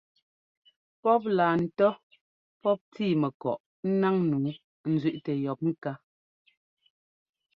[1.01, 1.91] Pɔ́p laa ńtɔ́
[2.61, 4.39] pɔ́p tíi mɛkɔꞌ ńnáŋ nǔu
[4.93, 5.91] ńzẅíꞌtɛ yɔ̌p ŋká.